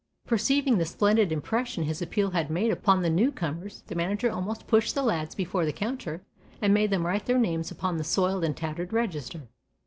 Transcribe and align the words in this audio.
Perceiving 0.25 0.79
the 0.79 0.85
splendid 0.85 1.31
impression 1.31 1.83
his 1.83 2.01
appeal 2.01 2.31
had 2.31 2.49
made 2.49 2.71
upon 2.71 3.03
the 3.03 3.09
newcomers, 3.11 3.83
the 3.85 3.93
manager 3.93 4.31
almost 4.31 4.65
pushed 4.65 4.95
the 4.95 5.03
lads 5.03 5.35
before 5.35 5.63
the 5.63 5.71
counter 5.71 6.23
and 6.59 6.73
made 6.73 6.89
them 6.89 7.05
write 7.05 7.27
their 7.27 7.37
names 7.37 7.69
upon 7.69 7.97
the 7.97 8.03
soiled 8.03 8.43
and 8.43 8.57
tattered 8.57 8.93
register. 8.93 9.43